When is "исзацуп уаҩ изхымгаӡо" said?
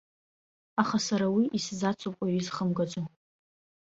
1.57-3.01